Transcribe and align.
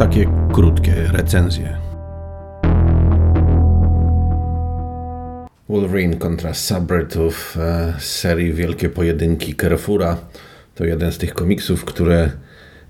Takie 0.00 0.26
krótkie 0.52 0.94
recenzje. 1.12 1.76
Wolverine 5.68 6.16
kontra 6.16 6.54
Sabretów 6.54 7.56
e, 7.60 7.94
z 7.98 8.04
serii 8.04 8.52
Wielkie 8.52 8.88
Pojedynki 8.88 9.54
Carrefoura. 9.54 10.16
To 10.74 10.84
jeden 10.84 11.12
z 11.12 11.18
tych 11.18 11.34
komiksów, 11.34 11.84
które 11.84 12.30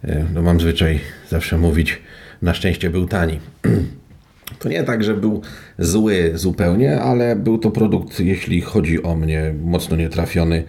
e, 0.05 0.25
no 0.35 0.43
mam 0.43 0.61
zwyczaj 0.61 1.01
zawsze 1.29 1.59
mówić, 1.59 2.03
na 2.43 2.55
szczęście 2.55 2.91
był 2.91 3.07
tani. 3.07 3.41
To 4.59 4.69
nie 4.69 4.85
tak, 4.85 5.05
że 5.05 5.15
był 5.15 5.43
zły 5.79 6.33
zupełnie, 6.35 7.01
ale 7.01 7.37
był 7.37 7.59
to 7.59 7.71
produkt, 7.71 8.21
jeśli 8.21 8.61
chodzi 8.61 9.03
o 9.03 9.15
mnie, 9.17 9.55
mocno 9.63 9.97
nietrafiony. 9.97 10.65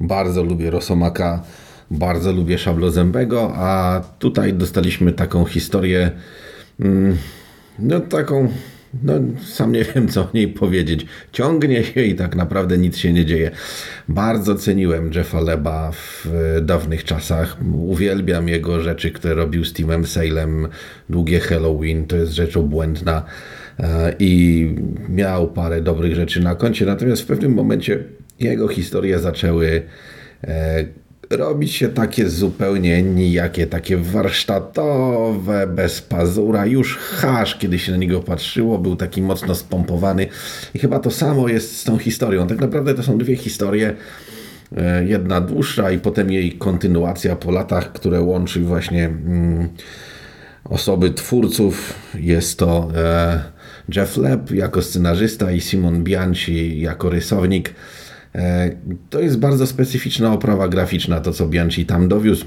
Bardzo 0.00 0.42
lubię 0.42 0.70
Rosomaka, 0.70 1.42
bardzo 1.92 2.32
lubię 2.32 2.58
Szablozębego, 2.58 3.52
a 3.54 4.00
tutaj 4.18 4.54
dostaliśmy 4.54 5.12
taką 5.12 5.44
historię, 5.44 6.10
mm, 6.80 7.16
no 7.78 8.00
taką, 8.00 8.48
no 9.02 9.12
sam 9.46 9.72
nie 9.72 9.84
wiem 9.84 10.08
co 10.08 10.20
o 10.20 10.28
niej 10.34 10.48
powiedzieć. 10.48 11.06
Ciągnie 11.32 11.84
się 11.84 12.02
i 12.02 12.14
tak 12.14 12.36
naprawdę 12.36 12.78
nic 12.78 12.96
się 12.96 13.12
nie 13.12 13.24
dzieje. 13.24 13.50
Bardzo 14.08 14.54
ceniłem 14.54 15.10
Jeffa 15.14 15.40
Leba 15.40 15.92
w 15.92 16.26
dawnych 16.62 17.04
czasach. 17.04 17.56
Uwielbiam 17.74 18.48
jego 18.48 18.80
rzeczy, 18.80 19.10
które 19.10 19.34
robił 19.34 19.64
z 19.64 19.72
Timem 19.72 20.06
Salem. 20.06 20.68
Długie 21.10 21.40
Halloween 21.40 22.06
to 22.06 22.16
jest 22.16 22.32
rzecz 22.32 22.56
obłędna 22.56 23.24
e, 23.78 24.14
i 24.18 24.68
miał 25.08 25.48
parę 25.48 25.80
dobrych 25.80 26.14
rzeczy 26.14 26.40
na 26.40 26.54
koncie. 26.54 26.86
Natomiast 26.86 27.22
w 27.22 27.26
pewnym 27.26 27.54
momencie 27.54 28.04
jego 28.40 28.68
historie 28.68 29.18
zaczęły 29.18 29.82
robić 31.36 31.72
się 31.72 31.88
takie 31.88 32.28
zupełnie 32.28 33.02
nijakie, 33.02 33.66
takie 33.66 33.96
warsztatowe, 33.96 35.66
bez 35.66 36.02
pazura. 36.02 36.66
Już 36.66 36.96
hasz, 36.96 37.58
kiedy 37.58 37.78
się 37.78 37.92
na 37.92 37.98
niego 37.98 38.20
patrzyło, 38.20 38.78
był 38.78 38.96
taki 38.96 39.22
mocno 39.22 39.54
spompowany. 39.54 40.26
I 40.74 40.78
chyba 40.78 40.98
to 40.98 41.10
samo 41.10 41.48
jest 41.48 41.76
z 41.76 41.84
tą 41.84 41.98
historią. 41.98 42.46
Tak 42.46 42.60
naprawdę 42.60 42.94
to 42.94 43.02
są 43.02 43.18
dwie 43.18 43.36
historie. 43.36 43.94
E, 44.76 45.04
jedna 45.04 45.40
dłuższa 45.40 45.90
i 45.90 45.98
potem 45.98 46.32
jej 46.32 46.52
kontynuacja 46.52 47.36
po 47.36 47.50
latach, 47.50 47.92
które 47.92 48.20
łączy 48.20 48.60
właśnie 48.60 49.04
mm, 49.04 49.68
osoby 50.64 51.10
twórców. 51.10 51.94
Jest 52.14 52.58
to 52.58 52.90
e, 52.96 53.42
Jeff 53.96 54.16
Leb 54.16 54.50
jako 54.50 54.82
scenarzysta 54.82 55.52
i 55.52 55.60
Simon 55.60 56.04
Bianchi 56.04 56.80
jako 56.80 57.10
rysownik. 57.10 57.74
E, 58.34 58.70
to 59.10 59.20
jest 59.20 59.38
bardzo 59.38 59.66
specyficzna 59.66 60.32
oprawa 60.32 60.68
graficzna, 60.68 61.20
to 61.20 61.32
co 61.32 61.46
Bianchi 61.48 61.86
tam 61.86 62.08
dowiózł. 62.08 62.46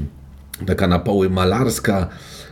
Taka 0.66 0.88
na 0.88 1.00
poły 1.00 1.30
malarska 1.30 2.08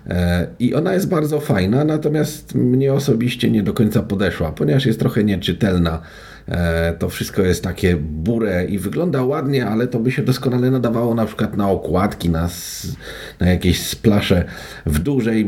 e, 0.08 0.48
i 0.59 0.76
ona 0.76 0.94
jest 0.94 1.09
bardzo 1.09 1.40
fajna, 1.40 1.84
natomiast 1.84 2.56
mnie 2.56 2.94
osobiście 2.94 3.52
nie 3.52 3.64
do 3.64 3.73
końca 3.73 4.04
podeszła, 4.04 4.52
ponieważ 4.52 4.86
jest 4.86 5.00
trochę 5.00 5.23
nieczytelna. 5.23 6.02
E, 6.48 6.94
to 6.94 7.10
wszystko 7.10 7.42
jest 7.42 7.64
takie 7.64 7.98
bure 7.98 8.66
i 8.66 8.80
wygląda 8.80 9.23
ładnie, 9.23 9.66
ale 9.66 9.88
to 9.88 10.00
by 10.00 10.12
się 10.12 10.23
doskonale 10.23 10.72
nadawało 10.72 11.16
na 11.16 11.26
przykład 11.26 11.58
na 11.58 11.70
okładki, 11.70 12.30
na, 12.30 12.50
na 13.40 13.50
jakieś 13.50 13.82
splasze 13.82 14.45
w 14.86 15.00
dużej 15.00 15.45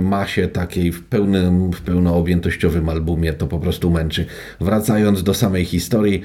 masie 0.00 0.48
takiej, 0.48 0.92
w 0.92 1.04
pełnym, 1.04 1.72
w 1.72 1.80
pełnoobjętościowym 1.80 2.88
albumie 2.88 3.32
to 3.32 3.46
po 3.46 3.58
prostu 3.58 3.90
męczy. 3.90 4.26
Wracając 4.60 5.22
do 5.22 5.34
samej 5.34 5.64
historii, 5.64 6.22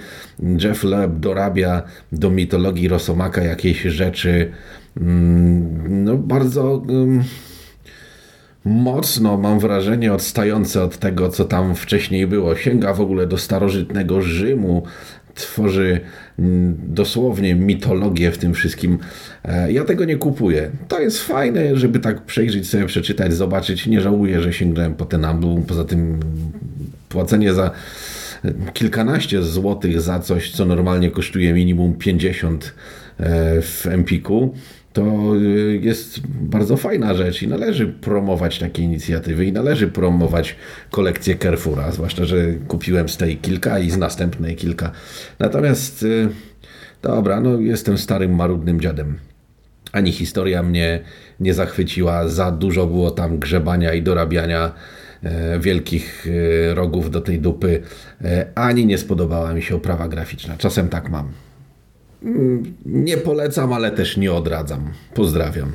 Jeff 0.63 0.83
Leb 0.83 1.19
dorabia 1.19 1.83
do 2.11 2.29
mitologii 2.29 2.87
Rosomaka 2.87 3.43
jakieś 3.43 3.81
rzeczy 3.81 4.51
no 5.89 6.17
bardzo 6.17 6.81
mocno, 8.65 9.37
mam 9.37 9.59
wrażenie, 9.59 10.13
odstające 10.13 10.83
od 10.83 10.97
tego, 10.97 11.29
co 11.29 11.45
tam 11.45 11.75
wcześniej 11.75 12.27
było. 12.27 12.55
Sięga 12.55 12.93
w 12.93 13.01
ogóle 13.01 13.27
do 13.27 13.37
starożytnego 13.37 14.21
Rzymu, 14.21 14.83
tworzy 15.35 15.99
mm, 16.39 16.75
dosłownie 16.87 17.55
mitologię 17.55 18.31
w 18.31 18.37
tym 18.37 18.53
wszystkim. 18.53 18.97
E, 19.45 19.71
ja 19.71 19.83
tego 19.83 20.05
nie 20.05 20.17
kupuję. 20.17 20.71
To 20.87 20.99
jest 20.99 21.23
fajne, 21.23 21.75
żeby 21.75 21.99
tak 21.99 22.21
przejrzeć 22.21 22.69
sobie, 22.69 22.85
przeczytać, 22.85 23.33
zobaczyć. 23.33 23.87
Nie 23.87 24.01
żałuję, 24.01 24.41
że 24.41 24.53
sięgnąłem 24.53 24.93
po 24.93 25.05
ten 25.05 25.25
album. 25.25 25.63
Poza 25.63 25.83
tym 25.83 26.19
płacenie 27.09 27.53
za 27.53 27.71
kilkanaście 28.73 29.43
złotych 29.43 30.01
za 30.01 30.19
coś, 30.19 30.51
co 30.51 30.65
normalnie 30.65 31.11
kosztuje 31.11 31.53
minimum 31.53 31.93
50 31.93 32.73
e, 33.19 33.61
w 33.61 33.87
Empiku 33.87 34.53
to 34.97 35.35
y, 35.35 35.79
jest 35.83 36.19
bardzo 36.27 36.77
fajna 36.77 37.13
rzecz 37.13 37.41
i 37.41 37.47
należy 37.47 37.87
promować 37.87 38.59
takie 38.59 38.83
inicjatywy 38.83 39.45
i 39.45 39.51
należy 39.51 39.87
promować 39.87 40.55
kolekcję 40.91 41.35
Carrefoura, 41.35 41.91
zwłaszcza, 41.91 42.25
że 42.25 42.53
kupiłem 42.67 43.09
z 43.09 43.17
tej 43.17 43.37
kilka 43.37 43.79
i 43.79 43.89
z 43.89 43.97
następnej 43.97 44.55
kilka. 44.55 44.91
Natomiast 45.39 46.03
y, 46.03 46.29
dobra, 47.01 47.41
no 47.41 47.59
jestem 47.59 47.97
starym, 47.97 48.35
marudnym 48.35 48.81
dziadem. 48.81 49.17
Ani 49.91 50.11
historia 50.11 50.63
mnie 50.63 50.99
nie 51.39 51.53
zachwyciła, 51.53 52.27
za 52.27 52.51
dużo 52.51 52.87
było 52.87 53.11
tam 53.11 53.39
grzebania 53.39 53.93
i 53.93 54.01
dorabiania 54.01 54.65
e, 54.65 54.71
wielkich 55.59 56.27
e, 56.27 56.75
rogów 56.75 57.11
do 57.11 57.21
tej 57.21 57.39
dupy, 57.39 57.81
e, 58.23 58.45
ani 58.55 58.85
nie 58.85 58.97
spodobała 58.97 59.53
mi 59.53 59.61
się 59.61 59.75
oprawa 59.75 60.07
graficzna. 60.07 60.57
Czasem 60.57 60.89
tak 60.89 61.09
mam. 61.09 61.31
Nie 62.85 63.17
polecam, 63.17 63.73
ale 63.73 63.91
też 63.91 64.17
nie 64.17 64.33
odradzam. 64.33 64.91
Pozdrawiam. 65.13 65.71